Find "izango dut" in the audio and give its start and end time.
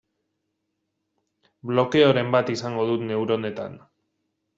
2.55-3.05